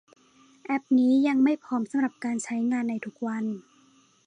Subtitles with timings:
[0.65, 3.45] แอพนี้ยังไม่พร้อมสำหรับการใช้งานในทุกวัน